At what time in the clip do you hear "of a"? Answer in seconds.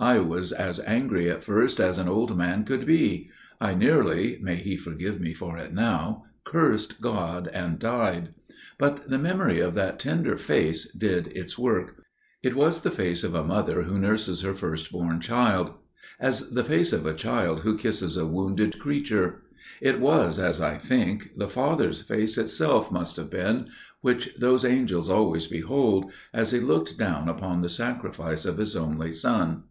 13.24-13.42, 16.92-17.12